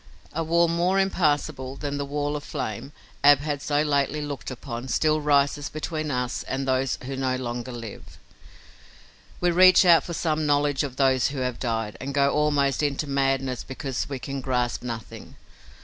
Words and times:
A 0.33 0.43
wall 0.43 0.67
more 0.67 0.97
impassable 0.99 1.75
than 1.75 1.99
the 1.99 2.05
wall 2.05 2.35
of 2.35 2.43
flame 2.43 2.91
Ab 3.23 3.41
had 3.41 3.61
so 3.61 3.83
lately 3.83 4.19
looked 4.19 4.49
upon 4.49 4.87
still 4.87 5.21
rises 5.21 5.69
between 5.69 6.09
us 6.09 6.41
and 6.41 6.67
those 6.67 6.97
who 7.03 7.15
no 7.15 7.35
longer 7.35 7.71
live. 7.71 8.17
We 9.39 9.51
reach 9.51 9.85
out 9.85 10.03
for 10.03 10.13
some 10.15 10.47
knowledge 10.47 10.81
of 10.83 10.95
those 10.95 11.27
who 11.27 11.41
have 11.41 11.59
died, 11.59 11.97
and 12.01 12.15
go 12.15 12.33
almost 12.33 12.81
into 12.81 13.05
madness 13.05 13.63
because 13.63 14.09
we 14.09 14.17
can 14.17 14.41
grasp 14.41 14.81
nothing. 14.81 15.35